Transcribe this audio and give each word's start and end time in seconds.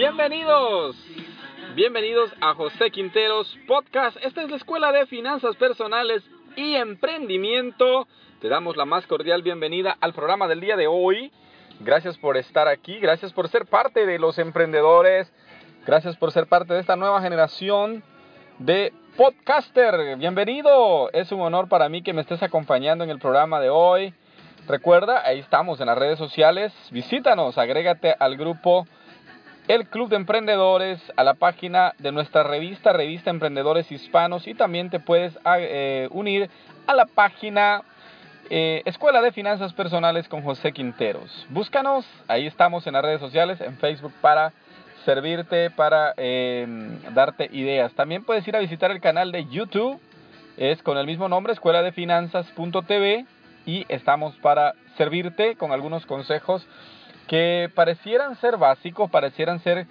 Bienvenidos, 0.00 0.96
bienvenidos 1.74 2.32
a 2.40 2.54
José 2.54 2.90
Quinteros 2.90 3.54
Podcast. 3.68 4.16
Esta 4.22 4.40
es 4.40 4.48
la 4.48 4.56
Escuela 4.56 4.92
de 4.92 5.04
Finanzas 5.04 5.56
Personales 5.56 6.22
y 6.56 6.74
Emprendimiento. 6.76 8.08
Te 8.40 8.48
damos 8.48 8.78
la 8.78 8.86
más 8.86 9.06
cordial 9.06 9.42
bienvenida 9.42 9.98
al 10.00 10.14
programa 10.14 10.48
del 10.48 10.60
día 10.60 10.76
de 10.76 10.86
hoy. 10.86 11.30
Gracias 11.80 12.16
por 12.16 12.38
estar 12.38 12.66
aquí, 12.66 12.98
gracias 12.98 13.34
por 13.34 13.50
ser 13.50 13.66
parte 13.66 14.06
de 14.06 14.18
los 14.18 14.38
emprendedores, 14.38 15.30
gracias 15.84 16.16
por 16.16 16.32
ser 16.32 16.46
parte 16.46 16.72
de 16.72 16.80
esta 16.80 16.96
nueva 16.96 17.20
generación 17.20 18.02
de 18.58 18.94
podcaster. 19.18 20.16
Bienvenido, 20.16 21.10
es 21.12 21.30
un 21.30 21.42
honor 21.42 21.68
para 21.68 21.90
mí 21.90 22.00
que 22.00 22.14
me 22.14 22.22
estés 22.22 22.42
acompañando 22.42 23.04
en 23.04 23.10
el 23.10 23.18
programa 23.18 23.60
de 23.60 23.68
hoy. 23.68 24.14
Recuerda, 24.66 25.26
ahí 25.26 25.40
estamos 25.40 25.78
en 25.78 25.88
las 25.88 25.98
redes 25.98 26.18
sociales, 26.18 26.72
visítanos, 26.90 27.58
agrégate 27.58 28.16
al 28.18 28.38
grupo 28.38 28.86
el 29.74 29.86
Club 29.86 30.08
de 30.08 30.16
Emprendedores, 30.16 31.00
a 31.14 31.22
la 31.22 31.34
página 31.34 31.94
de 31.98 32.10
nuestra 32.10 32.42
revista, 32.42 32.92
Revista 32.92 33.30
Emprendedores 33.30 33.90
Hispanos, 33.92 34.48
y 34.48 34.54
también 34.54 34.90
te 34.90 34.98
puedes 34.98 35.38
ah, 35.44 35.58
eh, 35.60 36.08
unir 36.10 36.50
a 36.88 36.94
la 36.96 37.06
página 37.06 37.82
eh, 38.50 38.82
Escuela 38.84 39.22
de 39.22 39.30
Finanzas 39.30 39.72
Personales 39.72 40.26
con 40.26 40.42
José 40.42 40.72
Quinteros. 40.72 41.46
Búscanos, 41.50 42.04
ahí 42.26 42.48
estamos 42.48 42.84
en 42.88 42.94
las 42.94 43.02
redes 43.04 43.20
sociales, 43.20 43.60
en 43.60 43.78
Facebook 43.78 44.12
para 44.20 44.52
servirte, 45.04 45.70
para 45.70 46.14
em, 46.16 47.00
darte 47.14 47.48
ideas. 47.52 47.92
También 47.92 48.24
puedes 48.24 48.46
ir 48.48 48.56
a 48.56 48.58
visitar 48.58 48.90
el 48.90 49.00
canal 49.00 49.30
de 49.30 49.46
YouTube, 49.46 50.00
es 50.56 50.82
con 50.82 50.98
el 50.98 51.06
mismo 51.06 51.28
nombre, 51.28 51.52
Escuela 51.52 51.80
de 51.82 51.92
Finanzas.tv, 51.92 53.24
y 53.66 53.86
estamos 53.88 54.34
para 54.38 54.74
servirte 54.96 55.54
con 55.54 55.70
algunos 55.70 56.06
consejos 56.06 56.66
que 57.30 57.70
parecieran 57.76 58.34
ser 58.40 58.56
básicos, 58.56 59.08
parecieran 59.08 59.60
ser 59.60 59.86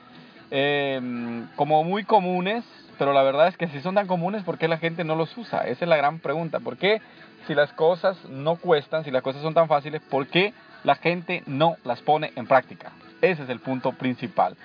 em, 0.52 1.48
como 1.56 1.86
muy 1.86 2.04
comunes, 2.04 2.66
pero 2.98 3.14
la 3.14 3.24
verdad 3.24 3.48
es 3.48 3.56
que 3.56 3.70
si 3.70 3.80
son 3.80 3.96
tan 3.96 4.08
comunes, 4.08 4.44
¿por 4.44 4.58
qué 4.58 4.68
la 4.68 4.78
gente 4.78 5.06
no 5.06 5.16
los 5.16 5.38
usa? 5.38 5.60
Esa 5.60 5.86
es 5.86 5.88
la 5.88 5.96
gran 5.96 6.20
pregunta. 6.20 6.60
¿Por 6.60 6.76
qué 6.76 7.02
si 7.48 7.56
las 7.56 7.72
cosas 7.72 8.18
no 8.26 8.58
cuestan, 8.58 9.06
si 9.06 9.12
las 9.12 9.22
cosas 9.22 9.42
son 9.42 9.54
tan 9.54 9.70
fáciles, 9.70 10.02
por 10.02 10.28
qué 10.28 10.54
la 10.84 10.96
gente 10.96 11.44
no 11.46 11.78
las 11.86 12.02
pone 12.02 12.34
en 12.36 12.46
práctica? 12.46 12.92
Ese 13.22 13.44
es 13.44 13.50
el 13.50 13.62
punto 13.62 13.94
principal. 13.94 14.58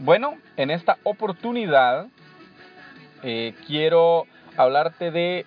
Bueno, 0.00 0.34
en 0.56 0.72
esta 0.72 0.98
oportunidad 1.04 2.08
eh, 3.22 3.54
quiero 3.68 4.26
hablarte 4.56 5.12
de 5.12 5.46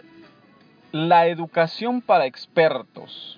la 0.93 1.27
educación 1.27 1.99
para 1.99 2.25
expertos. 2.25 3.37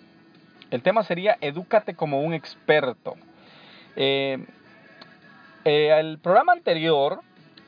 El 0.69 0.83
tema 0.83 1.01
sería 1.01 1.39
Edúcate 1.41 1.95
como 1.95 2.21
un 2.21 2.35
experto. 2.35 3.15
Eh, 3.95 4.45
eh, 5.65 5.97
el 5.99 6.19
programa 6.19 6.53
anterior, 6.53 7.21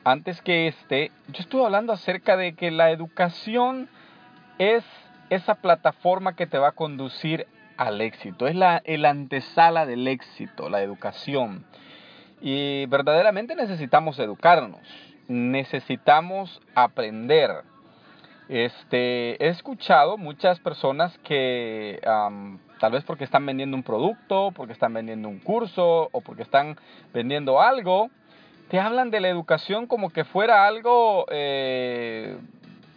antes 0.03 0.41
que 0.41 0.67
este, 0.67 1.11
yo 1.27 1.41
estuve 1.41 1.66
hablando 1.66 1.93
acerca 1.93 2.38
de 2.38 2.53
que 2.55 2.71
la 2.71 2.91
educación 2.91 3.89
es 4.57 4.83
esa 5.29 5.56
plataforma 5.56 6.35
que 6.35 6.47
te 6.47 6.57
va 6.57 6.69
a 6.69 6.72
conducir 6.73 7.47
al 7.78 8.01
éxito, 8.01 8.47
es 8.47 8.56
la 8.56 8.81
el 8.85 9.06
antesala 9.06 9.85
del 9.85 10.07
éxito, 10.07 10.69
la 10.69 10.81
educación. 10.81 11.66
Y 12.41 12.85
verdaderamente 12.88 13.56
necesitamos 13.56 14.19
educarnos, 14.19 14.81
necesitamos 15.28 16.62
aprender. 16.75 17.63
Este, 18.50 19.44
he 19.44 19.47
escuchado 19.47 20.17
muchas 20.17 20.59
personas 20.59 21.17
que 21.19 22.01
Tal 22.83 22.91
vez 22.91 23.05
porque 23.05 23.23
están 23.23 23.45
vendiendo 23.45 23.77
un 23.77 23.83
producto, 23.83 24.51
porque 24.53 24.73
están 24.73 24.94
vendiendo 24.94 25.29
un 25.29 25.39
curso 25.39 26.09
o 26.11 26.19
porque 26.19 26.41
están 26.41 26.75
vendiendo 27.13 27.61
algo. 27.61 28.09
Te 28.67 28.77
hablan 28.77 29.09
de 29.09 29.21
la 29.21 29.29
educación 29.29 29.88
como 29.88 30.09
que 30.09 30.25
fuera 30.25 30.67
algo 30.67 31.25
eh, 31.31 32.38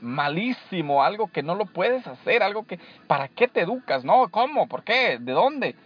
malísimo, 0.01 1.05
algo 1.05 1.29
que 1.29 1.45
no 1.45 1.55
lo 1.55 1.67
puedes 1.67 2.05
hacer, 2.05 2.43
algo 2.43 2.67
que, 2.67 2.81
¿para 3.07 3.29
qué 3.29 3.47
te 3.47 3.61
educas? 3.61 4.05
No, 4.05 4.29
¿cómo? 4.29 4.67
¿Por 4.67 4.83
qué? 4.83 5.19
¿De 5.21 5.31
dónde? 5.31 5.77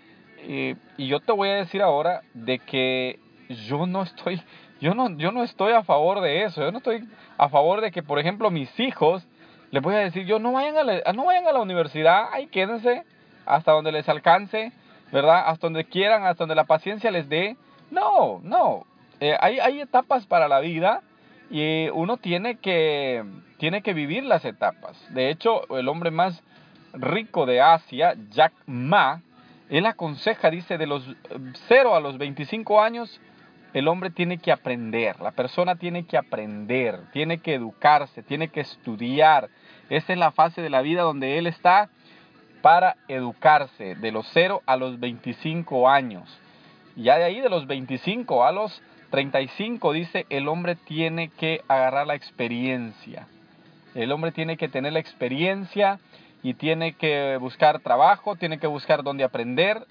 y 0.48 1.06
yo 1.06 1.20
te 1.20 1.32
voy 1.32 1.50
a 1.50 1.56
decir 1.56 1.82
ahora 1.82 2.22
de 2.32 2.58
que 2.58 3.20
yo 3.68 3.86
no 3.86 4.00
estoy, 4.00 4.40
yo 4.80 4.94
no, 4.94 5.14
yo 5.18 5.30
no 5.30 5.42
estoy 5.42 5.74
a 5.74 5.82
favor 5.82 6.22
de 6.22 6.44
eso. 6.44 6.62
Yo 6.62 6.72
no 6.72 6.78
estoy 6.78 7.06
a 7.36 7.50
favor 7.50 7.82
de 7.82 7.90
que, 7.90 8.02
por 8.02 8.18
ejemplo, 8.18 8.50
mis 8.50 8.80
hijos, 8.80 9.28
les 9.70 9.82
voy 9.82 9.94
a 9.94 9.98
decir, 9.98 10.24
yo 10.24 10.38
no 10.38 10.52
vayan 10.52 10.78
a 10.78 10.84
la, 10.84 11.12
no 11.12 11.26
vayan 11.26 11.46
a 11.46 11.52
la 11.52 11.60
universidad, 11.60 12.28
ahí 12.32 12.46
quédense 12.46 13.04
hasta 13.46 13.72
donde 13.72 13.92
les 13.92 14.08
alcance, 14.08 14.72
¿verdad? 15.12 15.44
Hasta 15.46 15.66
donde 15.66 15.84
quieran, 15.84 16.24
hasta 16.24 16.44
donde 16.44 16.54
la 16.54 16.64
paciencia 16.64 17.10
les 17.10 17.28
dé. 17.28 17.56
No, 17.90 18.40
no. 18.42 18.86
Eh, 19.20 19.36
hay, 19.40 19.58
hay 19.58 19.80
etapas 19.80 20.26
para 20.26 20.48
la 20.48 20.60
vida 20.60 21.02
y 21.50 21.88
uno 21.90 22.16
tiene 22.16 22.56
que, 22.56 23.24
tiene 23.58 23.82
que 23.82 23.92
vivir 23.92 24.24
las 24.24 24.44
etapas. 24.44 24.96
De 25.12 25.30
hecho, 25.30 25.62
el 25.76 25.88
hombre 25.88 26.10
más 26.10 26.42
rico 26.92 27.46
de 27.46 27.60
Asia, 27.60 28.14
Jack 28.30 28.52
Ma, 28.66 29.22
él 29.68 29.86
aconseja, 29.86 30.50
dice, 30.50 30.78
de 30.78 30.86
los 30.86 31.04
0 31.68 31.94
a 31.94 32.00
los 32.00 32.18
25 32.18 32.80
años, 32.80 33.20
el 33.72 33.88
hombre 33.88 34.10
tiene 34.10 34.38
que 34.38 34.50
aprender, 34.50 35.20
la 35.20 35.30
persona 35.30 35.76
tiene 35.76 36.04
que 36.04 36.16
aprender, 36.16 37.00
tiene 37.12 37.38
que 37.38 37.54
educarse, 37.54 38.22
tiene 38.22 38.48
que 38.48 38.60
estudiar. 38.60 39.48
Esa 39.88 40.12
es 40.12 40.18
la 40.18 40.32
fase 40.32 40.60
de 40.60 40.70
la 40.70 40.82
vida 40.82 41.02
donde 41.02 41.38
él 41.38 41.46
está 41.46 41.88
para 42.62 42.96
educarse 43.08 43.94
de 43.94 44.12
los 44.12 44.28
0 44.32 44.62
a 44.66 44.76
los 44.76 45.00
25 45.00 45.88
años. 45.88 46.28
Ya 46.96 47.16
de 47.18 47.24
ahí 47.24 47.40
de 47.40 47.48
los 47.48 47.66
25 47.66 48.44
a 48.44 48.52
los 48.52 48.82
35 49.10 49.92
dice 49.92 50.26
el 50.30 50.48
hombre 50.48 50.76
tiene 50.76 51.28
que 51.28 51.62
agarrar 51.68 52.06
la 52.06 52.14
experiencia. 52.14 53.26
El 53.94 54.12
hombre 54.12 54.32
tiene 54.32 54.56
que 54.56 54.68
tener 54.68 54.92
la 54.92 55.00
experiencia 55.00 55.98
y 56.42 56.54
tiene 56.54 56.92
que 56.94 57.36
buscar 57.40 57.80
trabajo, 57.80 58.36
tiene 58.36 58.58
que 58.58 58.66
buscar 58.66 59.02
dónde 59.02 59.24
aprender. 59.24 59.86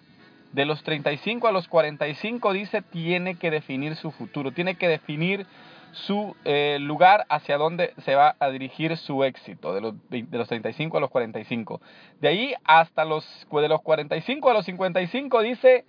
De 0.54 0.66
los 0.66 0.82
35 0.84 1.48
a 1.48 1.52
los 1.52 1.68
45 1.68 2.54
dice 2.54 2.82
tiene 2.82 3.36
que 3.36 3.52
definir 3.52 3.96
su 3.96 4.12
futuro, 4.12 4.52
tiene 4.52 4.76
que 4.76 4.88
definir 4.88 5.46
su 5.92 6.36
eh, 6.46 6.78
lugar 6.80 7.26
hacia 7.30 7.58
donde 7.58 7.94
se 8.06 8.16
va 8.16 8.36
a 8.40 8.50
dirigir 8.50 8.96
su 8.98 9.24
éxito, 9.24 9.74
de 9.74 9.82
los, 9.82 9.96
de 10.10 10.38
los 10.38 10.48
35 10.48 10.98
a 10.98 11.02
los 11.02 11.10
45. 11.10 11.82
De 12.20 12.28
ahí 12.28 12.54
hasta 12.64 13.06
los, 13.06 13.26
de 13.52 13.68
los 13.68 13.82
45 13.82 14.50
a 14.50 14.54
los 14.54 14.66
55 14.66 15.42
dice, 15.42 15.86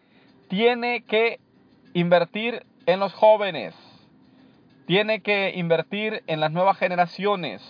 tiene 0.49 1.03
que 1.05 1.41
invertir 1.95 2.65
en 2.87 3.01
los 3.01 3.13
jóvenes, 3.13 3.75
tiene 4.87 5.21
que 5.21 5.53
invertir 5.55 6.23
en 6.27 6.41
las 6.41 6.51
nuevas 6.51 6.79
generaciones. 6.79 7.63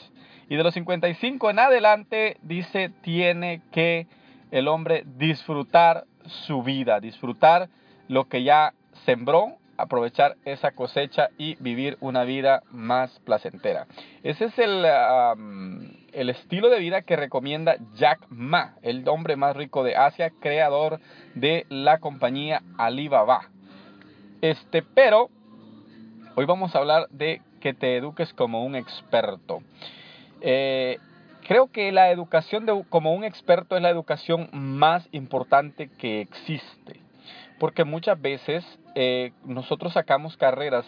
Y 0.48 0.56
de 0.56 0.64
los 0.64 0.74
55 0.74 1.50
en 1.50 1.58
adelante 1.60 2.36
dice, 2.42 2.90
tiene 3.02 3.62
que 3.70 4.08
el 4.50 4.66
hombre 4.66 5.04
disfrutar 5.06 6.06
su 6.24 6.62
vida, 6.62 7.00
disfrutar 7.00 7.68
lo 8.08 8.28
que 8.28 8.42
ya 8.42 8.74
sembró 9.04 9.59
aprovechar 9.80 10.36
esa 10.44 10.72
cosecha 10.72 11.30
y 11.38 11.56
vivir 11.60 11.96
una 12.00 12.24
vida 12.24 12.62
más 12.70 13.18
placentera. 13.20 13.86
Ese 14.22 14.46
es 14.46 14.58
el, 14.58 14.84
el 16.12 16.30
estilo 16.30 16.70
de 16.70 16.78
vida 16.78 17.02
que 17.02 17.16
recomienda 17.16 17.76
Jack 17.94 18.26
Ma, 18.30 18.74
el 18.82 19.06
hombre 19.08 19.36
más 19.36 19.56
rico 19.56 19.82
de 19.84 19.96
Asia, 19.96 20.30
creador 20.40 21.00
de 21.34 21.66
la 21.68 21.98
compañía 21.98 22.62
Alibaba. 22.78 23.50
Este, 24.40 24.82
pero 24.82 25.28
hoy 26.34 26.46
vamos 26.46 26.74
a 26.74 26.78
hablar 26.78 27.08
de 27.10 27.42
que 27.60 27.74
te 27.74 27.96
eduques 27.96 28.32
como 28.32 28.64
un 28.64 28.74
experto. 28.74 29.62
Eh, 30.40 30.98
creo 31.46 31.70
que 31.70 31.92
la 31.92 32.10
educación 32.10 32.66
de, 32.66 32.84
como 32.88 33.12
un 33.12 33.24
experto 33.24 33.76
es 33.76 33.82
la 33.82 33.90
educación 33.90 34.48
más 34.52 35.08
importante 35.12 35.88
que 35.98 36.20
existe. 36.20 37.00
Porque 37.60 37.84
muchas 37.84 38.20
veces 38.20 38.64
eh, 38.96 39.32
nosotros 39.44 39.92
sacamos 39.92 40.36
carreras 40.36 40.84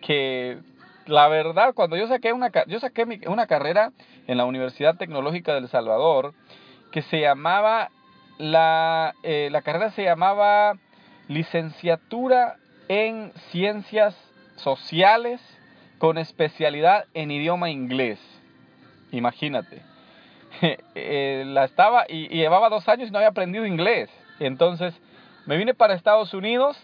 que 0.00 0.58
la 1.04 1.28
verdad, 1.28 1.74
cuando 1.74 1.96
yo 1.96 2.08
saqué 2.08 2.32
una, 2.32 2.50
yo 2.66 2.80
saqué 2.80 3.20
una 3.26 3.46
carrera 3.46 3.92
en 4.26 4.38
la 4.38 4.44
Universidad 4.44 4.96
Tecnológica 4.96 5.54
del 5.54 5.68
Salvador 5.68 6.32
que 6.90 7.02
se 7.02 7.20
llamaba, 7.20 7.90
la, 8.38 9.14
eh, 9.22 9.48
la 9.52 9.62
carrera 9.62 9.90
se 9.90 10.04
llamaba 10.04 10.78
licenciatura 11.28 12.56
en 12.88 13.32
ciencias 13.50 14.16
sociales 14.56 15.40
con 15.98 16.18
especialidad 16.18 17.06
en 17.14 17.30
idioma 17.30 17.70
inglés. 17.70 18.18
Imagínate. 19.12 19.82
Eh, 20.94 21.44
la 21.46 21.64
estaba 21.64 22.06
y, 22.08 22.28
llevaba 22.28 22.70
dos 22.70 22.88
años 22.88 23.08
y 23.08 23.12
no 23.12 23.18
había 23.18 23.28
aprendido 23.28 23.66
inglés. 23.66 24.08
Entonces 24.40 24.94
me 25.46 25.56
vine 25.56 25.74
para 25.74 25.94
Estados 25.94 26.34
Unidos 26.34 26.76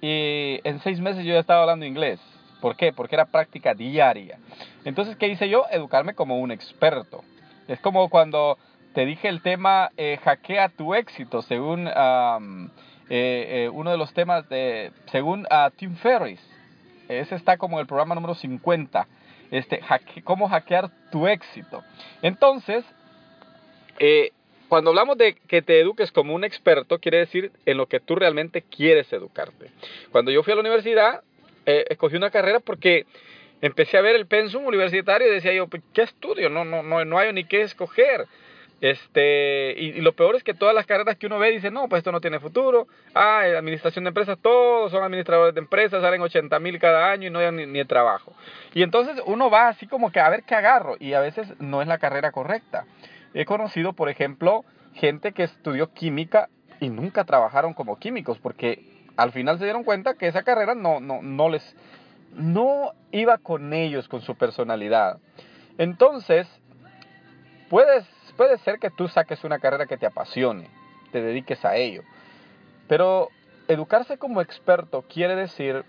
y 0.00 0.60
en 0.64 0.80
seis 0.80 1.00
meses 1.00 1.24
yo 1.24 1.34
ya 1.34 1.40
estaba 1.40 1.62
hablando 1.62 1.84
inglés. 1.84 2.20
¿Por 2.60 2.76
qué? 2.76 2.92
Porque 2.92 3.16
era 3.16 3.26
práctica 3.26 3.74
diaria. 3.74 4.38
Entonces, 4.84 5.16
¿qué 5.16 5.28
hice 5.28 5.48
yo? 5.48 5.64
Educarme 5.70 6.14
como 6.14 6.38
un 6.38 6.50
experto. 6.50 7.22
Es 7.68 7.80
como 7.80 8.08
cuando 8.08 8.58
te 8.94 9.04
dije 9.06 9.28
el 9.28 9.42
tema 9.42 9.90
eh, 9.96 10.18
hackea 10.22 10.68
tu 10.68 10.94
éxito, 10.94 11.42
según 11.42 11.88
eh, 11.88 12.68
eh, 13.08 13.70
uno 13.72 13.90
de 13.90 13.96
los 13.96 14.12
temas 14.12 14.48
de, 14.48 14.92
según 15.10 15.42
uh, 15.42 15.70
Tim 15.76 15.96
Ferriss. 15.96 16.40
Ese 17.08 17.34
está 17.34 17.56
como 17.56 17.76
en 17.76 17.82
el 17.82 17.86
programa 17.86 18.14
número 18.14 18.34
50. 18.34 19.06
Este, 19.50 19.80
cómo 20.22 20.48
hackear 20.48 20.90
tu 21.10 21.26
éxito. 21.26 21.82
Entonces, 22.22 22.84
cuando 24.70 24.90
hablamos 24.90 25.18
de 25.18 25.34
que 25.34 25.62
te 25.62 25.80
eduques 25.80 26.12
como 26.12 26.32
un 26.32 26.44
experto, 26.44 27.00
quiere 27.00 27.18
decir 27.18 27.50
en 27.66 27.76
lo 27.76 27.86
que 27.86 27.98
tú 27.98 28.14
realmente 28.14 28.62
quieres 28.62 29.12
educarte. 29.12 29.72
Cuando 30.12 30.30
yo 30.30 30.44
fui 30.44 30.52
a 30.52 30.56
la 30.56 30.60
universidad, 30.60 31.22
escogí 31.66 32.16
una 32.16 32.30
carrera 32.30 32.60
porque 32.60 33.04
empecé 33.60 33.98
a 33.98 34.00
ver 34.00 34.14
el 34.14 34.26
pensum 34.26 34.64
universitario 34.64 35.26
y 35.26 35.34
decía 35.34 35.52
yo, 35.52 35.66
pues, 35.66 35.82
¿qué 35.92 36.02
estudio? 36.02 36.48
No, 36.48 36.64
no, 36.64 36.84
no, 36.84 37.04
no 37.04 37.18
hay 37.18 37.32
ni 37.32 37.44
qué 37.44 37.62
escoger. 37.62 38.26
Este, 38.80 39.74
y, 39.76 40.00
lo 40.00 40.12
peor 40.12 40.36
es 40.36 40.44
que 40.44 40.54
todas 40.54 40.74
las 40.74 40.86
carreras 40.86 41.18
que 41.18 41.26
uno 41.26 41.40
ve 41.40 41.50
dicen, 41.50 41.74
no, 41.74 41.88
pues 41.88 41.98
esto 41.98 42.12
no 42.12 42.20
tiene 42.20 42.38
futuro. 42.38 42.86
Ah, 43.12 43.40
administración 43.40 44.04
de 44.04 44.08
empresas, 44.08 44.38
todos 44.40 44.92
son 44.92 45.02
administradores 45.02 45.52
de 45.52 45.60
empresas, 45.60 46.00
salen 46.00 46.22
80 46.22 46.58
mil 46.60 46.78
cada 46.78 47.10
año 47.10 47.26
y 47.26 47.30
no 47.30 47.40
hay 47.40 47.50
ni, 47.50 47.66
ni 47.66 47.84
trabajo. 47.84 48.32
Y 48.72 48.82
entonces 48.82 49.20
uno 49.26 49.50
va 49.50 49.68
así 49.68 49.88
como 49.88 50.10
que 50.10 50.20
a 50.20 50.30
ver 50.30 50.44
qué 50.44 50.54
agarro 50.54 50.96
y 51.00 51.12
a 51.12 51.20
veces 51.20 51.48
no 51.58 51.82
es 51.82 51.88
la 51.88 51.98
carrera 51.98 52.30
correcta. 52.30 52.86
He 53.34 53.44
conocido, 53.44 53.92
por 53.92 54.08
ejemplo, 54.08 54.64
gente 54.94 55.32
que 55.32 55.44
estudió 55.44 55.92
química 55.92 56.48
y 56.80 56.88
nunca 56.88 57.24
trabajaron 57.24 57.74
como 57.74 57.98
químicos 57.98 58.38
porque 58.38 59.04
al 59.16 59.32
final 59.32 59.58
se 59.58 59.64
dieron 59.64 59.84
cuenta 59.84 60.14
que 60.14 60.26
esa 60.26 60.42
carrera 60.42 60.74
no, 60.74 61.00
no, 61.00 61.22
no 61.22 61.48
les, 61.48 61.76
no 62.34 62.92
iba 63.12 63.38
con 63.38 63.72
ellos, 63.72 64.08
con 64.08 64.22
su 64.22 64.34
personalidad. 64.36 65.18
Entonces, 65.78 66.48
puedes, 67.68 68.06
puede 68.36 68.58
ser 68.58 68.78
que 68.78 68.90
tú 68.90 69.08
saques 69.08 69.44
una 69.44 69.58
carrera 69.58 69.86
que 69.86 69.96
te 69.96 70.06
apasione, 70.06 70.68
te 71.12 71.22
dediques 71.22 71.64
a 71.64 71.76
ello. 71.76 72.02
Pero 72.88 73.28
educarse 73.68 74.18
como 74.18 74.40
experto 74.40 75.02
quiere 75.02 75.36
decir 75.36 75.84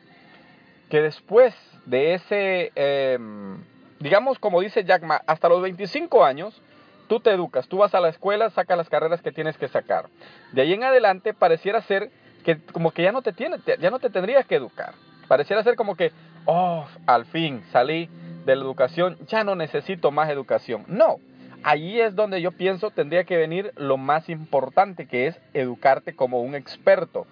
que 0.90 1.02
después 1.02 1.56
de 1.86 2.14
ese, 2.16 2.72
em, 2.76 3.64
digamos 4.00 4.40
como 4.40 4.62
dice 4.62 4.84
Jack 4.84 5.04
Ma, 5.04 5.22
hasta 5.26 5.50
los 5.50 5.62
25 5.62 6.24
años, 6.24 6.62
tú 7.07 7.19
te 7.19 7.31
educas, 7.31 7.68
tú 7.68 7.77
vas 7.77 7.94
a 7.94 8.00
la 8.00 8.09
escuela, 8.09 8.50
sacas 8.50 8.77
las 8.77 8.89
carreras 8.89 9.21
que 9.21 9.31
tienes 9.31 9.57
que 9.57 9.68
sacar. 9.68 10.09
De 10.51 10.62
ahí 10.62 10.74
en 10.74 10.83
adelante 10.83 11.33
pareciera 11.33 11.81
ser 11.81 12.12
que 12.44 12.59
como 12.59 12.92
que 12.92 13.03
ya 13.03 13.12
no 13.12 13.21
te 13.21 13.33
tiene, 13.33 13.57
ya 13.80 13.89
no 13.92 14.00
te 14.00 14.09
tendrías 14.09 14.45
que 14.45 14.56
educar. 14.56 14.94
Pareciera 15.27 15.63
ser 15.63 15.75
como 15.75 15.95
que, 15.95 16.12
oh, 16.45 16.86
al 17.06 17.25
fin 17.25 17.63
salí 17.71 18.09
de 18.45 18.56
la 18.56 18.63
educación, 18.63 19.18
ya 19.27 19.44
no 19.44 19.56
necesito 19.56 20.12
más 20.12 20.30
educación. 20.30 20.83
No, 20.88 21.18
allí 21.63 22.00
es 22.01 22.15
donde 22.15 22.42
yo 22.42 22.51
pienso 22.51 22.92
tendría 22.92 23.24
que 23.24 23.38
venir 23.38 23.71
lo 23.75 23.97
más 23.97 24.30
importante, 24.30 25.07
que 25.07 25.27
es 25.27 25.39
educarte 25.54 26.15
como 26.15 26.42
un 26.42 26.56
experto. 26.56 27.27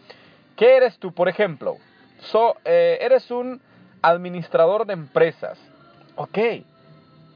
¿Qué 0.55 0.77
eres 0.77 0.97
tú, 0.99 1.13
por 1.13 1.29
ejemplo? 1.29 1.77
So, 2.19 2.57
eh, 2.65 2.97
eres 3.01 3.31
un 3.31 3.61
administrador 4.01 4.85
de 4.85 4.93
empresas. 4.93 5.57
Ok, 6.15 6.37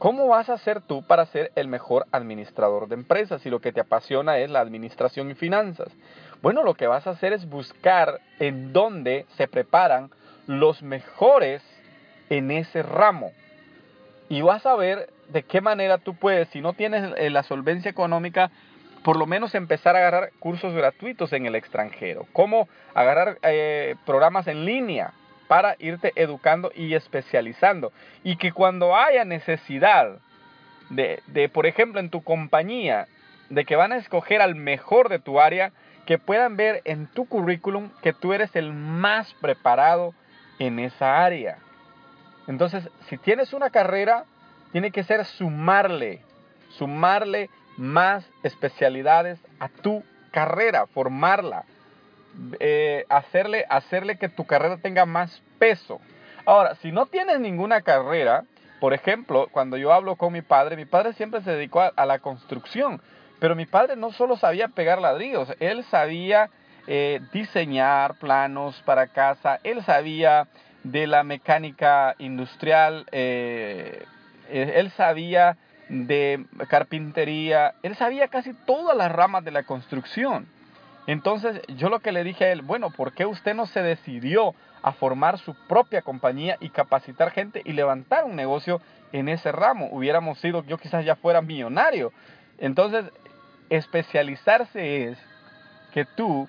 ¿cómo 0.04 0.28
vas 0.28 0.50
a 0.50 0.58
ser 0.58 0.82
tú 0.82 1.02
para 1.02 1.26
ser 1.28 1.54
el 1.56 1.70
mejor 1.70 2.08
administrador 2.12 2.90
de 2.90 2.96
empresas 2.96 3.42
si 3.42 3.50
lo 3.50 3.62
que 3.62 3.72
te 3.72 3.80
apasiona 3.80 4.38
es 4.38 4.52
la 4.52 4.60
administración 4.60 5.32
y 5.32 5.34
finanzas? 5.34 5.88
Bueno, 6.42 6.64
lo 6.64 6.74
que 6.74 6.88
vas 6.88 7.08
a 7.08 7.12
hacer 7.12 7.32
es 7.32 7.48
buscar 7.48 8.20
en 8.38 8.74
dónde 8.74 9.26
se 9.38 9.48
preparan 9.48 10.12
los 10.46 10.84
mejores 10.84 11.64
en 12.30 12.52
ese 12.52 12.84
ramo. 12.84 13.32
Y 14.28 14.42
vas 14.42 14.66
a 14.66 14.76
ver 14.76 15.10
de 15.30 15.44
qué 15.44 15.62
manera 15.62 15.98
tú 16.00 16.16
puedes, 16.16 16.50
si 16.50 16.60
no 16.60 16.74
tienes 16.74 17.14
eh, 17.16 17.30
la 17.30 17.44
solvencia 17.44 17.90
económica, 17.90 18.52
por 19.06 19.16
lo 19.16 19.26
menos 19.26 19.56
empezar 19.56 19.96
a 19.96 20.00
agarrar 20.00 20.32
cursos 20.40 20.74
gratuitos 20.74 21.32
en 21.32 21.46
el 21.46 21.56
extranjero. 21.56 22.28
Cómo 22.34 22.68
agarrar 22.94 23.38
eh, 23.42 23.96
programas 24.06 24.48
en 24.48 24.66
línea 24.66 25.14
para 25.48 25.76
irte 25.80 26.14
educando 26.16 26.72
y 26.76 26.94
especializando. 26.94 27.92
Y 28.24 28.38
que 28.38 28.52
cuando 28.52 28.96
haya 28.96 29.26
necesidad 29.26 30.20
de, 30.90 31.22
de, 31.28 31.50
por 31.50 31.66
ejemplo, 31.66 32.00
en 32.00 32.10
tu 32.10 32.24
compañía, 32.24 33.08
de 33.50 33.66
que 33.66 33.76
van 33.76 33.92
a 33.92 33.98
escoger 33.98 34.42
al 34.42 34.56
mejor 34.56 35.10
de 35.10 35.20
tu 35.20 35.40
área, 35.40 35.72
que 36.06 36.18
puedan 36.18 36.58
ver 36.58 36.82
en 36.86 37.08
tu 37.08 37.26
currículum 37.28 37.90
que 38.02 38.14
tú 38.14 38.34
eres 38.34 38.56
el 38.56 38.74
más 38.74 39.34
preparado 39.36 40.14
en 40.60 40.80
esa 40.80 41.24
área. 41.24 41.58
Entonces, 42.48 42.90
si 43.08 43.18
tienes 43.18 43.54
una 43.54 43.70
carrera, 43.70 44.26
tiene 44.72 44.92
que 44.92 45.04
ser 45.04 45.24
sumarle, 45.26 46.22
sumarle 46.72 47.50
más 47.78 48.30
especialidades 48.44 49.40
a 49.60 49.70
tu 49.70 50.04
carrera, 50.32 50.88
formarla, 50.88 51.64
eh, 52.60 53.06
hacerle, 53.10 53.66
hacerle 53.70 54.18
que 54.18 54.30
tu 54.30 54.46
carrera 54.46 54.78
tenga 54.78 55.06
más 55.06 55.42
peso. 55.60 56.00
Ahora, 56.46 56.76
si 56.76 56.92
no 56.92 57.06
tienes 57.06 57.40
ninguna 57.40 57.82
carrera, 57.82 58.44
por 58.80 58.94
ejemplo, 58.94 59.48
cuando 59.52 59.78
yo 59.78 59.94
hablo 59.94 60.16
con 60.18 60.34
mi 60.34 60.42
padre, 60.42 60.76
mi 60.76 60.86
padre 60.86 61.14
siempre 61.14 61.42
se 61.42 61.52
dedicó 61.52 61.90
a, 61.96 62.06
la 62.06 62.20
construcción, 62.20 63.02
pero 63.40 63.56
mi 63.56 63.66
padre 63.66 63.96
no 63.96 64.12
solo 64.12 64.36
sabía 64.36 64.68
pegar 64.68 65.00
ladrillos, 65.00 65.54
él 65.60 65.86
sabía 65.86 66.50
eh, 66.88 67.22
diseñar 67.32 68.16
planos 68.16 68.82
para 68.86 69.08
casa, 69.08 69.60
él 69.64 69.84
sabía 69.84 70.48
de 70.84 71.08
la 71.08 71.24
mecánica 71.24 72.16
industrial, 72.20 73.06
eh, 73.14 74.06
él 74.50 74.92
sabía 74.92 75.56
de 75.88 76.46
carpintería, 76.68 77.76
él 77.84 77.96
sabía 77.96 78.28
casi 78.28 78.54
todas 78.54 78.98
las 78.98 79.12
ramas 79.12 79.46
de 79.46 79.52
la 79.52 79.64
construcción. 79.64 80.48
Entonces 81.06 81.62
yo 81.68 81.90
lo 81.90 82.00
que 82.00 82.12
le 82.12 82.24
dije 82.24 82.46
a 82.46 82.52
él, 82.52 82.62
bueno, 82.62 82.90
¿por 82.90 83.14
qué 83.14 83.26
usted 83.26 83.54
no 83.54 83.66
se 83.66 83.82
decidió 83.82 84.56
a 84.82 84.94
formar 84.94 85.38
su 85.38 85.54
propia 85.68 86.02
compañía 86.02 86.58
y 86.60 86.70
capacitar 86.70 87.32
gente 87.32 87.62
y 87.66 87.74
levantar 87.74 88.24
un 88.24 88.36
negocio 88.36 88.82
en 89.12 89.28
ese 89.28 89.52
ramo? 89.52 89.90
Hubiéramos 89.92 90.40
sido, 90.40 90.64
yo 90.66 90.78
quizás 90.78 91.04
ya 91.04 91.16
fuera 91.16 91.42
millonario. 91.42 92.14
Entonces, 92.58 93.06
especializarse 93.70 95.10
es 95.10 95.18
que 95.94 96.06
tú 96.06 96.48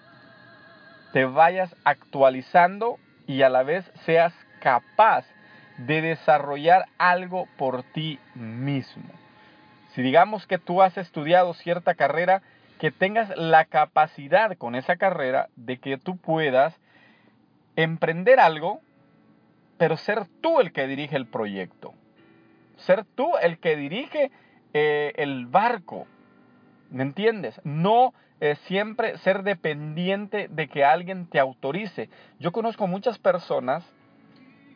te 1.12 1.24
vayas 1.24 1.74
actualizando 1.84 2.98
y 3.26 3.42
a 3.42 3.48
la 3.48 3.62
vez 3.62 3.90
seas 4.04 4.32
capaz 4.60 5.24
de 5.78 6.00
desarrollar 6.00 6.86
algo 6.98 7.48
por 7.56 7.82
ti 7.82 8.18
mismo. 8.34 9.04
Si 9.94 10.02
digamos 10.02 10.46
que 10.46 10.58
tú 10.58 10.82
has 10.82 10.96
estudiado 10.96 11.54
cierta 11.54 11.94
carrera, 11.94 12.42
que 12.78 12.90
tengas 12.90 13.36
la 13.36 13.64
capacidad 13.66 14.56
con 14.56 14.74
esa 14.74 14.96
carrera 14.96 15.48
de 15.56 15.78
que 15.78 15.96
tú 15.96 16.16
puedas 16.16 16.78
emprender 17.76 18.40
algo, 18.40 18.80
pero 19.78 19.96
ser 19.96 20.26
tú 20.40 20.60
el 20.60 20.72
que 20.72 20.86
dirige 20.86 21.16
el 21.16 21.26
proyecto. 21.26 21.94
Ser 22.76 23.04
tú 23.04 23.32
el 23.40 23.58
que 23.58 23.76
dirige 23.76 24.30
eh, 24.72 25.12
el 25.16 25.46
barco. 25.46 26.06
¿Me 26.90 27.02
entiendes? 27.02 27.60
No 27.64 28.12
siempre 28.66 29.16
ser 29.18 29.42
dependiente 29.42 30.48
de 30.48 30.68
que 30.68 30.84
alguien 30.84 31.26
te 31.26 31.38
autorice. 31.38 32.10
Yo 32.38 32.52
conozco 32.52 32.86
muchas 32.86 33.18
personas 33.18 33.84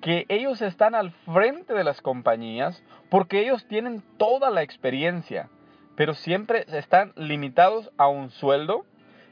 que 0.01 0.25
ellos 0.29 0.63
están 0.63 0.95
al 0.95 1.11
frente 1.11 1.75
de 1.75 1.85
las 1.85 2.01
compañías 2.01 2.83
porque 3.11 3.41
ellos 3.41 3.67
tienen 3.67 4.03
toda 4.17 4.51
la 4.51 4.63
experiencia, 4.63 5.51
pero 5.99 6.15
siempre 6.15 6.65
están 6.69 7.13
limitados 7.17 7.91
a 7.99 8.07
un 8.07 8.31
sueldo, 8.31 8.87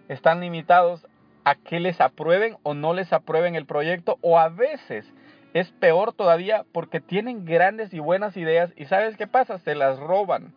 están 0.08 0.40
limitados 0.40 1.06
a 1.44 1.54
que 1.54 1.78
les 1.78 2.00
aprueben 2.00 2.56
o 2.64 2.74
no 2.74 2.92
les 2.92 3.12
aprueben 3.12 3.54
el 3.54 3.66
proyecto 3.66 4.18
o 4.20 4.36
a 4.36 4.48
veces 4.48 5.06
es 5.54 5.70
peor 5.70 6.12
todavía 6.12 6.64
porque 6.72 7.00
tienen 7.00 7.44
grandes 7.44 7.94
y 7.94 8.00
buenas 8.00 8.36
ideas 8.36 8.72
y 8.74 8.86
sabes 8.86 9.16
qué 9.16 9.28
pasa, 9.28 9.58
se 9.58 9.76
las 9.76 10.00
roban. 10.00 10.54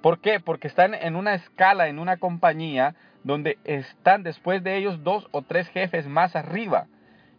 ¿Por 0.00 0.20
qué? 0.20 0.38
Porque 0.38 0.68
están 0.68 0.94
en 0.94 1.16
una 1.16 1.34
escala, 1.34 1.88
en 1.88 1.98
una 1.98 2.18
compañía 2.18 2.94
donde 3.24 3.58
están 3.64 4.22
después 4.22 4.62
de 4.62 4.76
ellos 4.76 5.02
dos 5.02 5.26
o 5.32 5.42
tres 5.42 5.66
jefes 5.70 6.06
más 6.06 6.36
arriba. 6.36 6.86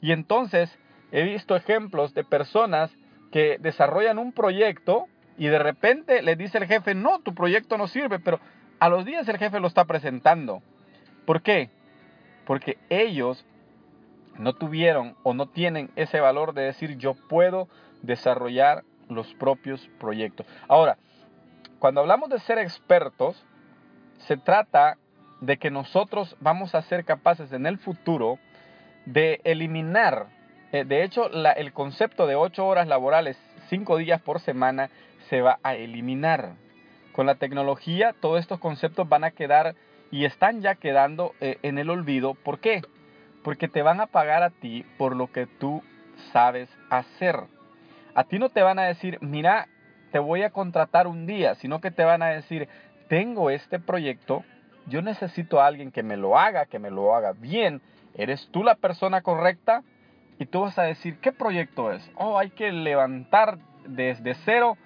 Y 0.02 0.12
entonces 0.12 0.78
he 1.14 1.24
visto 1.24 1.56
ejemplos 1.56 2.14
de 2.14 2.26
personas 2.26 2.94
que 3.32 3.56
desarrollan 3.62 4.20
un 4.20 4.34
proyecto 4.34 5.06
y 5.38 5.48
de 5.48 5.60
repente 5.60 6.22
le 6.22 6.36
dice 6.36 6.58
el 6.58 6.66
jefe, 6.66 6.96
no, 6.96 7.20
tu 7.20 7.34
proyecto 7.34 7.78
no 7.78 7.88
sirve, 7.88 8.20
pero 8.20 8.40
a 8.80 8.90
los 8.90 9.06
días 9.06 9.28
el 9.28 9.38
jefe 9.38 9.60
lo 9.60 9.68
está 9.68 9.86
presentando. 9.86 10.62
¿Por 11.26 11.42
qué? 11.42 11.70
Porque 12.46 12.78
ellos 12.90 13.46
no 14.38 14.54
tuvieron 14.54 15.16
o 15.24 15.34
no 15.34 15.48
tienen 15.48 15.92
ese 15.96 16.20
valor 16.20 16.54
de 16.54 16.64
decir 16.64 16.98
yo 16.98 17.14
puedo 17.14 17.68
desarrollar 18.02 18.84
los 19.10 19.34
propios 19.36 19.90
proyectos. 20.00 20.46
Ahora, 20.68 20.98
cuando 21.80 22.02
hablamos 22.02 22.30
de 22.30 22.40
ser 22.40 22.58
expertos, 22.58 23.44
se 24.20 24.38
trata 24.38 24.98
de 25.42 25.58
que 25.58 25.70
nosotros 25.72 26.36
vamos 26.40 26.76
a 26.76 26.82
ser 26.84 27.04
capaces 27.04 27.52
en 27.52 27.66
el 27.66 27.78
futuro 27.78 28.40
de 29.06 29.42
eliminar, 29.44 30.28
eh, 30.72 30.86
de 30.86 31.04
hecho 31.04 31.30
el 31.30 31.74
concepto 31.74 32.26
de 32.26 32.36
ocho 32.36 32.66
horas 32.66 32.88
laborales, 32.88 33.38
cinco 33.74 33.98
días 33.98 34.22
por 34.22 34.40
semana, 34.40 34.92
se 35.32 35.42
va 35.42 35.58
a 35.64 35.74
eliminar. 35.74 36.54
Con 37.12 37.26
la 37.26 37.36
tecnología 37.36 38.14
todos 38.22 38.40
estos 38.40 38.60
conceptos 38.60 39.10
van 39.10 39.24
a 39.24 39.32
quedar 39.32 39.74
y 40.12 40.26
están 40.26 40.62
ya 40.62 40.76
quedando 40.76 41.34
eh, 41.42 41.58
en 41.64 41.80
el 41.80 41.90
olvido. 41.90 42.36
¿Por 42.36 42.60
qué? 42.60 42.84
Porque 43.44 43.68
te 43.68 43.82
van 43.82 44.00
a 44.00 44.06
pagar 44.06 44.44
a 44.44 44.52
ti 44.52 44.86
por 45.00 45.16
lo 45.16 45.32
que 45.32 45.48
tú 45.48 45.82
sabes 46.32 46.70
hacer. 46.92 47.36
A 48.14 48.26
ti 48.26 48.38
no 48.38 48.50
te 48.50 48.62
van 48.62 48.78
a 48.78 48.84
decir, 48.84 49.18
mira, 49.22 49.68
te 50.12 50.20
voy 50.20 50.44
a 50.44 50.52
contratar 50.52 51.08
un 51.08 51.26
día, 51.26 51.56
sino 51.56 51.82
que 51.82 51.90
te 51.90 52.04
van 52.04 52.22
a 52.22 52.28
decir, 52.28 52.70
tengo 53.10 53.50
este 53.50 53.80
proyecto, 53.80 54.44
yo 54.86 55.02
necesito 55.02 55.60
a 55.60 55.66
alguien 55.66 55.92
que 55.92 56.04
me 56.04 56.16
lo 56.16 56.38
haga, 56.38 56.68
que 56.68 56.78
me 56.78 56.92
lo 56.92 57.16
haga 57.16 57.32
bien. 57.32 57.82
¿Eres 58.14 58.48
tú 58.52 58.64
la 58.64 58.76
persona 58.76 59.22
correcta? 59.22 59.82
Y 60.44 60.46
tú 60.46 60.60
vas 60.60 60.78
a 60.78 60.84
decir, 60.84 61.20
¿qué 61.20 61.32
proyecto 61.32 61.90
es? 61.94 62.12
Oh, 62.16 62.38
hay 62.38 62.50
que 62.50 62.70
levantar 62.74 63.60
desde 63.88 64.34
cero 64.34 64.78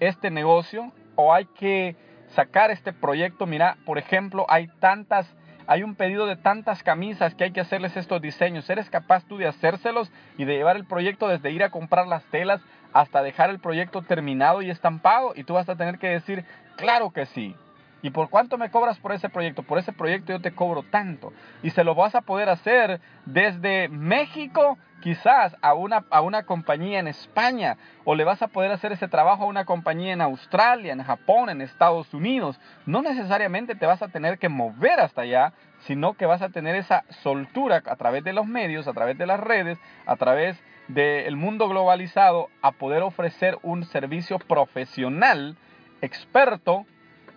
este 0.00 0.30
negocio 0.30 0.92
o 1.16 1.32
hay 1.32 1.46
que 1.46 1.96
sacar 2.34 2.70
este 2.70 2.92
proyecto. 2.92 3.46
Mira, 3.46 3.78
por 3.86 3.96
ejemplo, 3.96 4.44
hay 4.50 4.66
tantas 4.80 5.34
hay 5.66 5.82
un 5.82 5.94
pedido 5.94 6.26
de 6.26 6.36
tantas 6.36 6.82
camisas 6.82 7.34
que 7.34 7.44
hay 7.44 7.52
que 7.52 7.62
hacerles 7.62 7.96
estos 7.96 8.20
diseños. 8.20 8.68
¿Eres 8.68 8.90
capaz 8.90 9.24
tú 9.24 9.38
de 9.38 9.46
hacérselos 9.46 10.12
y 10.36 10.44
de 10.44 10.56
llevar 10.56 10.76
el 10.76 10.84
proyecto 10.84 11.26
desde 11.26 11.52
ir 11.52 11.62
a 11.62 11.70
comprar 11.70 12.06
las 12.06 12.24
telas 12.24 12.60
hasta 12.92 13.22
dejar 13.22 13.48
el 13.48 13.60
proyecto 13.60 14.02
terminado 14.02 14.60
y 14.60 14.68
estampado? 14.68 15.32
Y 15.34 15.44
tú 15.44 15.54
vas 15.54 15.70
a 15.70 15.76
tener 15.76 15.98
que 15.98 16.08
decir, 16.08 16.44
claro 16.76 17.12
que 17.12 17.24
sí. 17.24 17.56
¿Y 18.02 18.10
por 18.10 18.28
cuánto 18.30 18.58
me 18.58 18.70
cobras 18.70 18.98
por 18.98 19.12
ese 19.12 19.28
proyecto? 19.28 19.62
Por 19.62 19.78
ese 19.78 19.92
proyecto 19.92 20.32
yo 20.32 20.40
te 20.40 20.52
cobro 20.52 20.82
tanto. 20.82 21.32
Y 21.62 21.70
se 21.70 21.84
lo 21.84 21.94
vas 21.94 22.16
a 22.16 22.22
poder 22.22 22.48
hacer 22.48 23.00
desde 23.26 23.88
México, 23.88 24.76
quizás 25.00 25.56
a 25.62 25.74
una, 25.74 26.04
a 26.10 26.20
una 26.20 26.42
compañía 26.42 26.98
en 26.98 27.06
España. 27.06 27.76
O 28.04 28.16
le 28.16 28.24
vas 28.24 28.42
a 28.42 28.48
poder 28.48 28.72
hacer 28.72 28.90
ese 28.90 29.06
trabajo 29.06 29.44
a 29.44 29.46
una 29.46 29.64
compañía 29.64 30.12
en 30.12 30.20
Australia, 30.20 30.92
en 30.92 31.04
Japón, 31.04 31.48
en 31.48 31.60
Estados 31.60 32.12
Unidos. 32.12 32.60
No 32.86 33.02
necesariamente 33.02 33.76
te 33.76 33.86
vas 33.86 34.02
a 34.02 34.08
tener 34.08 34.40
que 34.40 34.48
mover 34.48 34.98
hasta 34.98 35.22
allá, 35.22 35.52
sino 35.86 36.14
que 36.14 36.26
vas 36.26 36.42
a 36.42 36.48
tener 36.48 36.74
esa 36.74 37.04
soltura 37.22 37.82
a 37.86 37.96
través 37.96 38.24
de 38.24 38.32
los 38.32 38.46
medios, 38.46 38.88
a 38.88 38.92
través 38.92 39.16
de 39.16 39.26
las 39.26 39.38
redes, 39.38 39.78
a 40.06 40.16
través 40.16 40.60
del 40.88 41.36
mundo 41.36 41.68
globalizado, 41.68 42.48
a 42.62 42.72
poder 42.72 43.02
ofrecer 43.02 43.58
un 43.62 43.84
servicio 43.84 44.40
profesional, 44.40 45.56
experto, 46.00 46.84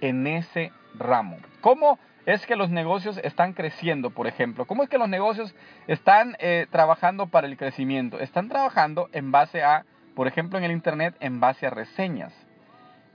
en 0.02 0.28
ese 0.28 0.72
ramo. 0.98 1.38
¿Cómo 1.62 2.00
es 2.26 2.46
que 2.46 2.56
los 2.56 2.70
negocios 2.70 3.20
están 3.24 3.54
creciendo, 3.54 4.10
por 4.10 4.28
ejemplo? 4.28 4.66
¿Cómo 4.66 4.84
es 4.84 4.90
que 4.90 4.98
los 4.98 5.10
negocios 5.10 5.56
están 5.88 6.36
eh, 6.40 6.68
trabajando 6.72 7.28
para 7.28 7.48
el 7.48 7.58
crecimiento? 7.58 8.20
Están 8.20 8.50
trabajando 8.50 9.10
en 9.14 9.32
base 9.32 9.64
a, 9.64 9.86
por 10.16 10.28
ejemplo, 10.28 10.58
en 10.58 10.66
el 10.66 10.72
Internet, 10.72 11.16
en 11.20 11.40
base 11.40 11.68
a 11.68 11.70
reseñas. 11.70 12.34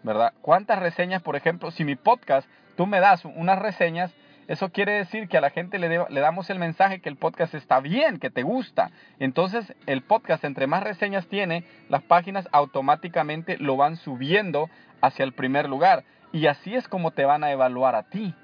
¿Verdad? 0.02 0.32
¿Cuántas 0.40 0.78
reseñas, 0.78 1.22
por 1.22 1.36
ejemplo, 1.36 1.70
si 1.70 1.84
mi 1.84 1.96
podcast, 1.96 2.48
tú 2.76 2.86
me 2.86 3.00
das 3.00 3.24
unas 3.24 3.58
reseñas, 3.58 4.14
eso 4.50 4.70
quiere 4.70 4.92
decir 4.92 5.28
que 5.28 5.36
a 5.36 5.40
la 5.40 5.50
gente 5.50 5.78
le, 5.78 5.88
le, 5.88 6.20
damos 6.20 6.50
el 6.50 6.58
mensaje 6.58 7.00
que 7.00 7.08
el 7.08 7.16
podcast 7.16 7.54
está 7.54 7.78
bien, 7.78 8.18
que 8.18 8.30
te 8.30 8.42
gusta. 8.42 8.90
Entonces, 9.20 9.74
el 9.86 10.02
podcast, 10.02 10.42
entre 10.42 10.66
más 10.66 10.82
reseñas 10.82 11.28
tiene, 11.28 11.62
las 11.88 12.02
páginas 12.02 12.48
automáticamente 12.50 13.58
lo 13.58 13.76
van 13.76 13.96
subiendo 13.96 14.68
hacia 15.00 15.24
el 15.24 15.34
primer 15.34 15.68
lugar. 15.68 16.02
Y 16.32 16.46
así 16.46 16.74
es 16.74 16.88
como 16.88 17.10
te 17.10 17.24
van 17.24 17.44
a 17.44 17.50
evaluar 17.50 17.94
a 17.94 18.04
ti. 18.04 18.34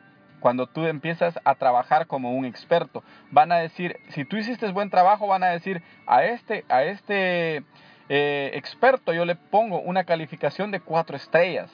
Cuando 0.41 0.67
tú 0.67 0.85
empiezas 0.87 1.39
a 1.45 1.55
trabajar 1.55 2.07
como 2.07 2.33
un 2.33 2.45
experto, 2.45 3.03
van 3.31 3.53
a 3.53 3.57
decir, 3.57 3.99
si 4.11 4.25
tú 4.25 4.37
hiciste 4.37 4.71
buen 4.71 4.91
trabajo, 4.91 5.27
van 5.27 5.43
a 5.43 5.49
decir, 5.49 5.83
a 6.07 6.25
este, 6.25 6.65
a 6.69 6.85
este 6.85 7.65
eh, 8.09 8.53
experto 8.55 9.13
yo 9.13 9.25
le 9.25 9.35
pongo 9.35 9.81
una 9.81 10.05
calificación 10.05 10.71
de 10.71 10.81
cuatro 10.81 11.17
estrellas. 11.17 11.71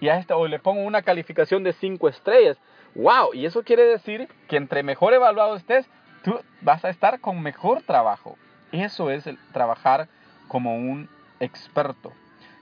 Y 0.00 0.08
a 0.08 0.18
este, 0.18 0.34
o 0.34 0.46
le 0.48 0.58
pongo 0.58 0.82
una 0.82 1.02
calificación 1.02 1.62
de 1.62 1.72
cinco 1.72 2.08
estrellas. 2.08 2.58
¡Wow! 2.94 3.34
Y 3.34 3.46
eso 3.46 3.62
quiere 3.62 3.84
decir 3.84 4.28
que 4.48 4.56
entre 4.56 4.82
mejor 4.82 5.14
evaluado 5.14 5.56
estés, 5.56 5.88
tú 6.22 6.40
vas 6.62 6.84
a 6.84 6.90
estar 6.90 7.20
con 7.20 7.42
mejor 7.42 7.82
trabajo. 7.82 8.36
Eso 8.72 9.10
es 9.10 9.26
el 9.26 9.38
trabajar 9.52 10.08
como 10.48 10.76
un 10.76 11.08
experto. 11.40 12.12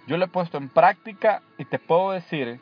Yo 0.07 0.17
lo 0.17 0.25
he 0.25 0.29
puesto 0.29 0.59
en 0.59 0.69
práctica 0.69 1.43
y 1.59 1.65
te 1.65 1.79
puedo 1.79 2.13
decir 2.13 2.61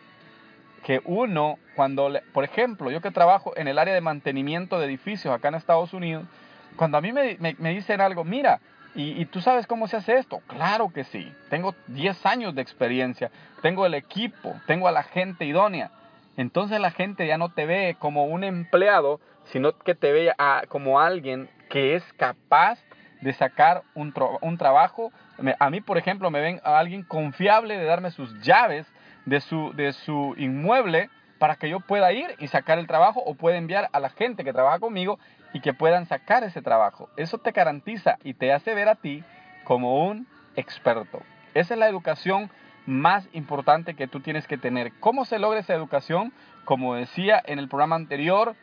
que 0.85 1.01
uno, 1.05 1.59
cuando, 1.77 2.11
por 2.33 2.45
ejemplo, 2.45 2.91
yo 2.91 3.01
que 3.01 3.11
trabajo 3.11 3.53
en 3.57 3.69
el 3.69 3.79
área 3.79 3.95
de 3.95 4.01
mantenimiento 4.01 4.79
de 4.79 4.87
edificios 4.87 5.35
acá 5.35 5.49
en 5.49 5.55
Estados 5.55 5.93
Unidos, 5.93 6.25
cuando 6.77 6.99
a 6.99 7.01
mí 7.01 7.13
me, 7.13 7.37
dicen 7.71 8.01
algo, 8.01 8.25
mira, 8.25 8.61
¿y, 8.95 9.25
tú 9.27 9.41
sabes 9.41 9.67
cómo 9.67 9.89
se 9.89 9.97
hace 9.97 10.19
esto? 10.19 10.41
Claro 10.47 10.91
que 10.93 11.05
sí, 11.05 11.33
tengo 11.49 11.75
10 11.89 12.27
años 12.27 12.55
de 12.55 12.63
experiencia, 12.63 13.31
tengo 13.63 13.87
el 13.87 13.95
equipo, 13.95 14.55
tengo 14.67 14.89
a 14.89 14.93
la 14.93 15.03
gente 15.03 15.45
idónea. 15.45 15.91
Entonces 16.37 16.81
la 16.81 16.91
gente 16.91 17.27
ya 17.27 17.37
no 17.37 17.51
te 17.51 17.67
ve 17.67 17.97
como 17.99 18.25
un 18.25 18.45
empleado, 18.45 19.21
sino 19.45 19.77
que 19.79 19.95
te 19.95 20.13
ve 20.13 20.33
como 20.69 21.01
alguien 21.01 21.51
que 21.69 21.97
es 21.97 22.13
capaz 22.15 22.79
de 23.21 23.33
sacar 23.33 23.83
un, 23.95 24.15
un 24.41 24.59
trabajo 24.59 25.12
a 25.59 25.71
mí, 25.71 25.81
por 25.81 25.99
ejemplo, 25.99 26.31
me 26.31 26.41
ven 26.41 26.61
a 26.65 26.79
alguien 26.79 27.03
confiable 27.03 27.79
de 27.79 27.85
darme 27.85 28.11
sus 28.11 28.41
llaves 28.43 28.87
de 29.25 29.41
su, 29.41 29.73
de 29.75 29.93
su 29.93 30.35
inmueble 30.37 31.11
para 31.39 31.57
que 31.57 31.69
yo 31.69 31.81
pueda 31.81 32.12
ir 32.12 32.35
y 32.39 32.49
sacar 32.49 32.79
el 32.79 32.87
trabajo 32.87 33.21
o 33.21 33.35
pueda 33.35 33.57
enviar 33.57 33.89
a 33.93 34.00
la 34.00 34.11
gente 34.11 34.45
que 34.45 34.53
trabaja 34.53 34.79
conmigo 34.79 35.19
y 35.53 35.61
que 35.61 35.73
puedan 35.73 36.07
sacar 36.07 36.45
ese 36.45 36.61
trabajo. 36.61 37.09
Eso 37.17 37.39
te 37.39 37.53
garantiza 37.53 38.19
y 38.23 38.35
te 38.35 38.53
hace 38.53 38.75
ver 38.75 38.89
a 38.89 38.97
ti 38.97 39.25
como 39.65 40.07
un 40.07 40.27
experto. 40.57 41.23
Esa 41.55 41.75
es 41.75 41.81
la 41.81 41.89
educación 41.89 42.50
más 42.87 43.29
importante 43.33 43.95
que 43.95 44.07
tú 44.07 44.21
tienes 44.21 44.47
que 44.47 44.59
tener. 44.59 44.93
¿Cómo 45.00 45.25
se 45.25 45.39
logra 45.39 45.61
esa 45.61 45.75
educación? 45.75 46.33
Como 46.65 46.95
decía 46.95 47.43
en 47.47 47.59
el 47.59 47.69
programa 47.69 47.97
anterior, 47.97 48.55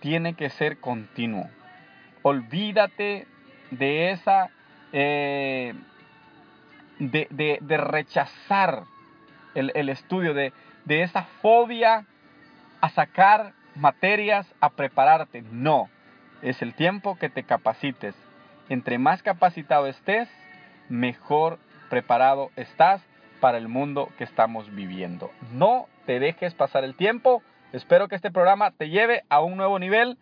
tiene 0.00 0.34
que 0.34 0.50
ser 0.50 0.78
continuo. 0.78 1.48
Olvídate 2.22 3.26
de 3.70 4.10
esa 4.10 4.50
eh, 4.92 5.74
de, 6.98 7.76
rechazar 7.76 8.84
el, 9.54 9.88
estudio, 9.88 10.34
de, 10.34 10.52
de 10.84 11.02
esa 11.02 11.24
fobia 11.40 12.06
a 12.80 12.90
sacar 12.90 13.52
materias, 13.74 14.46
a 14.60 14.70
prepararte. 14.70 15.42
No, 15.50 15.88
es 16.42 16.62
el 16.62 16.74
tiempo 16.74 17.16
que 17.18 17.30
te 17.30 17.44
capacites. 17.44 18.14
Entre 18.68 18.98
más 18.98 19.22
capacitado 19.22 19.86
estés, 19.86 20.28
mejor 20.88 21.58
preparado 21.88 22.50
estás 22.56 23.02
para 23.40 23.58
el 23.58 23.68
mundo 23.68 24.10
que 24.18 24.24
estamos 24.24 24.72
viviendo. 24.74 25.30
No 25.52 25.86
te 26.06 26.20
dejes 26.20 26.54
pasar 26.54 26.84
el 26.84 26.94
tiempo. 26.94 27.42
Espero 27.72 28.08
que 28.08 28.16
este 28.16 28.30
programa 28.30 28.70
te 28.72 28.90
lleve 28.90 29.24
a 29.28 29.40
un 29.40 29.56
nuevo 29.56 29.78
nivel. 29.78 30.18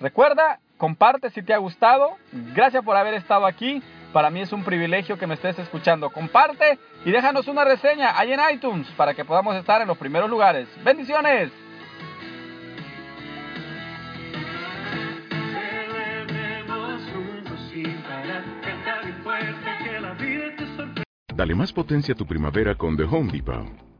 Recuerda, 0.00 0.60
comparte 0.78 1.28
si 1.30 1.42
te 1.42 1.52
ha 1.52 1.58
gustado. 1.58 2.16
Gracias 2.54 2.82
por 2.82 2.96
haber 2.96 3.14
estado 3.14 3.44
aquí. 3.44 3.82
Para 4.12 4.30
mí 4.30 4.40
es 4.40 4.52
un 4.52 4.64
privilegio 4.64 5.18
que 5.18 5.26
me 5.26 5.34
estés 5.34 5.58
escuchando. 5.58 6.08
Comparte 6.08 6.78
y 7.04 7.10
déjanos 7.10 7.46
una 7.48 7.64
reseña 7.64 8.18
ahí 8.18 8.32
en 8.32 8.40
iTunes 8.54 8.88
para 8.96 9.12
que 9.12 9.24
podamos 9.24 9.54
estar 9.56 9.82
en 9.82 9.88
los 9.88 9.98
primeros 9.98 10.30
lugares. 10.30 10.66
Bendiciones. 10.82 11.52
Dale 21.34 21.54
más 21.54 21.72
potencia 21.72 22.14
a 22.14 22.16
tu 22.16 22.26
primavera 22.26 22.74
con 22.74 22.96
The 22.96 23.04
Home 23.04 23.30
Depot. 23.30 23.64